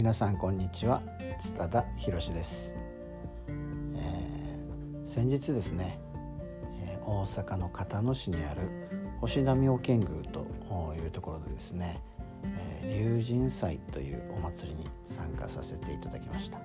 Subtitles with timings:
[0.00, 1.02] 皆さんこんにちは。
[1.38, 2.74] 津田博です、
[3.94, 6.00] えー、先日ですね、
[6.86, 8.62] えー、大阪の交野市にある
[9.20, 10.46] 星名妙見宮と
[10.98, 12.00] いうところでですね、
[12.82, 16.56] えー、龍神祭というお祭りに参加させていただきました。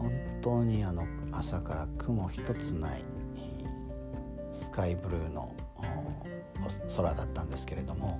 [0.00, 0.10] 本
[0.42, 3.04] 当にあの朝から雲一つない
[4.50, 5.54] スカイブルーの
[6.96, 8.18] 空だったんですけれども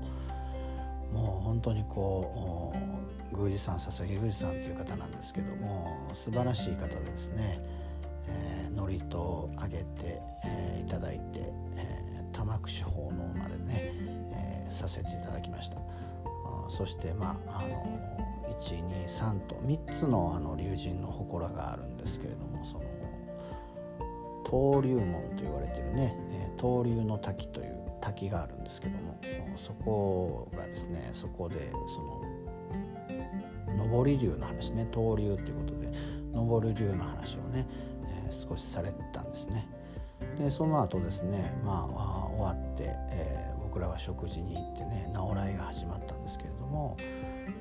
[1.13, 7.61] もう本当にこう宮司さん佐々木宮司さんという方なんですけども素晴らしい方でですね、
[8.29, 13.93] えー、祝詞をあげて、えー、いただいて、えー、玉串奉納までね、
[14.33, 15.77] えー、させていただきました。
[16.69, 18.23] そしてまああの
[18.61, 22.85] 123と3つのあの龍神の祠があるんですけれどもその
[24.45, 29.19] 登竜門と言われてるね、え、登竜の滝という滝があるんですけども
[29.57, 32.23] そこがですねそこでその
[33.91, 35.89] 上り竜の話ね登竜っていうことで
[36.33, 37.67] 上り竜の話をね、
[38.27, 39.69] えー、少しされたんですね。
[40.39, 46.97] でその後ですねまあ終わって、えー、僕らは食事に行ってね直来が始まったんですけれども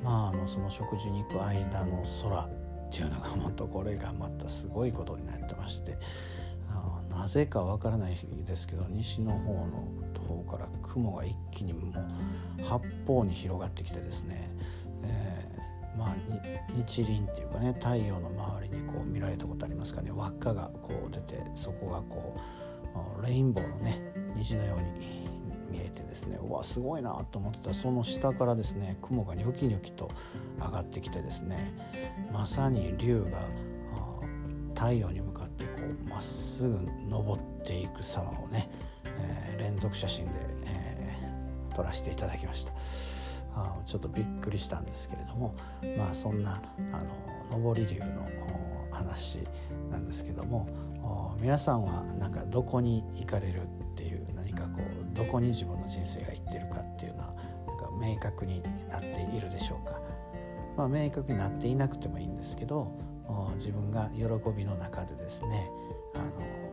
[0.04, 2.50] まああのその食事に行く間の空っ
[2.92, 5.98] ていうのがまたこれがまたすごいことになってまして
[7.10, 8.18] なぜかわからない
[8.48, 9.88] ですけど西の方の
[10.32, 14.50] 方から雲が一気にもう八方に広がってきてですね、
[15.04, 16.16] えー、まあ
[16.76, 20.12] 日輪っていうかね太陽の周りにこう見られたことありますかね。
[20.12, 22.38] 輪っかがこう出てそこがこ
[23.20, 24.02] うレインボーのね
[24.36, 25.28] 虹のように
[25.70, 27.74] 見えてですねうわすごいなと思ってた。
[27.74, 30.10] その下からですね雲がニョキニョキと
[30.58, 31.74] 上がってきてですね
[32.32, 33.40] まさに竜が
[34.74, 35.72] 太陽に向かってこ
[36.06, 38.70] うまっすぐ登っていく様をね
[39.20, 40.32] えー、連続写真で、
[40.66, 42.74] えー、撮らせていただきました。
[43.56, 45.56] あちょっとびっくりしたんですけれども
[45.98, 47.04] まあそんなあ
[47.52, 48.28] の上り竜の
[48.92, 49.40] 話
[49.90, 50.68] なんですけども
[51.40, 53.66] 皆さんはなんかどこに行かれるっ
[53.96, 57.34] ていう何かこうどこに自分の人生が行ってるかっていうのは
[57.68, 60.00] なんか明確になっているでしょうか、
[60.78, 62.96] まあ、明確になっていなくてもいいんですけど
[63.56, 64.24] 自分が喜
[64.56, 65.70] びの中でですね
[66.16, 66.20] あ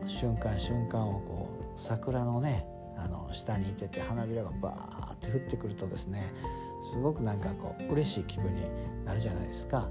[0.03, 2.65] の瞬間瞬間をこう桜のね
[2.97, 6.33] あの下にいてて花びらがバーッって降ってくるとですね
[6.81, 8.63] すごくなんかこう嬉しい気分に
[9.05, 9.89] なるじゃないですか。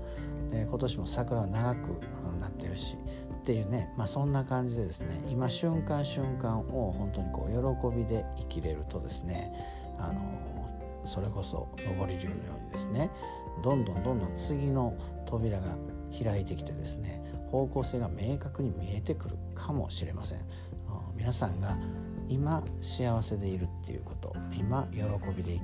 [0.51, 2.01] で今年も桜は長く
[2.41, 2.97] なってるし
[3.41, 9.53] っていうね、まあ、そんな感じでですね今瞬間瞬間を本当にこう喜びで生きれるとですね
[9.99, 10.71] あの
[11.05, 13.11] それこそ上り竜のようにですね
[13.63, 14.95] どんどんどんどん次の
[15.27, 15.77] 扉が
[16.23, 20.39] 開いてきてですね方向性が明確に見えてくるかもしれません。
[21.17, 21.77] 皆さんが
[22.29, 25.01] 今幸せでいるっていうこと今喜
[25.37, 25.61] びで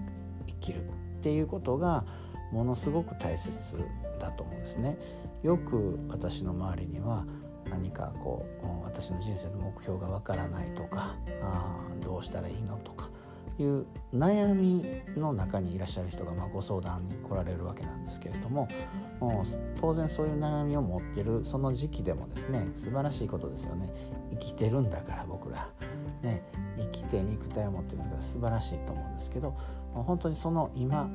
[0.46, 0.88] 生きるっ
[1.22, 2.04] ていうことが
[2.52, 3.78] ものすごく大切
[4.20, 4.98] だと思うんですね。
[5.42, 7.26] よく私の周りには
[7.68, 13.10] 何かこう私の人生の目標がわからないとかあどうしたらいいのとか
[13.58, 14.84] いう悩み
[15.16, 18.68] の中にいらっしゃる人がまご相談に来られるわけなんですけれども
[19.20, 23.92] もう当然そういう悩みを持ってるその時期でもですね素晴らしいことですよね
[24.30, 25.68] 生きてるんだから僕ら、
[26.24, 26.42] ね、
[26.78, 29.56] 生きて肉体を持ってるんだから素晴らしいと思うんですけど
[29.92, 31.08] 本当にその今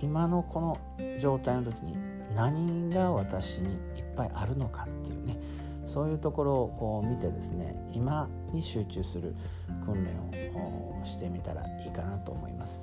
[0.00, 0.78] 今のこの
[1.20, 1.96] 状態の時に
[2.34, 5.38] 何が私にいっぱいあるのかっていうね
[5.84, 9.36] そういうところをこう見てですね今に集中する
[9.84, 10.12] 訓練
[10.58, 12.82] をしてみたらいいかなと思います。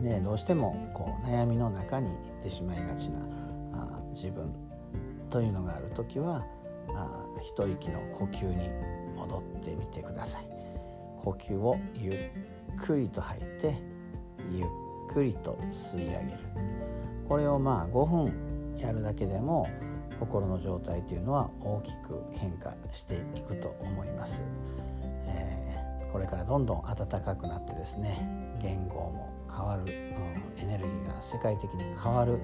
[0.00, 3.18] でどうしてもこう悩みの中に行ってしまいがちな
[3.72, 4.52] あ自分
[5.30, 6.44] というのがある時は
[6.94, 8.70] あ一息の呼吸に
[9.16, 10.53] 戻ってみてください。
[11.24, 12.14] 呼吸をゆっ
[12.76, 13.74] くりと吐いて
[14.52, 14.66] ゆっ
[15.12, 16.38] くりと吸い上げる。
[17.28, 19.66] これをまあ5分やるだけでも
[20.20, 24.46] 心の状態というのは大きく変化していくと思います、
[25.26, 28.28] えー、これからどんどん暖かくなってですね
[28.60, 32.38] 言語も変わる、うん、エネルギーが世界的に変わる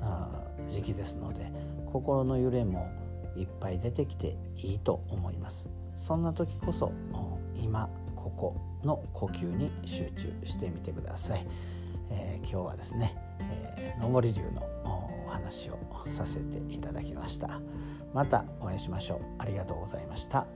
[0.00, 0.28] あ
[0.68, 1.50] 時期ですので
[1.86, 2.90] 心の揺れも
[3.36, 5.70] いっぱい出てきていいと思います。
[5.94, 6.92] そんな時こそ
[7.62, 11.46] 今ここの呼吸に集中してみてください、
[12.10, 14.62] えー、今日はですね、えー、上り流の
[15.26, 17.60] お話をさせていただきました。
[18.14, 19.20] またお会いしましょう。
[19.38, 20.46] ありがとうございました。